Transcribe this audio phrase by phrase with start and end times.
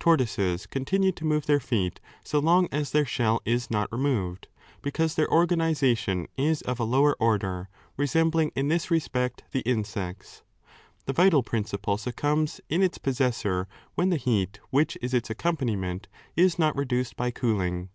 [0.00, 4.48] Tortoises continue to move their feet^ so long as their shell is not removed,
[4.82, 10.42] because their organization is of a lower order, resembling 5 in this respect the insects.
[11.06, 16.58] The vital principle succumbs in its possessor when the heat which is its accompaniment is
[16.58, 17.88] not reduced by cooling.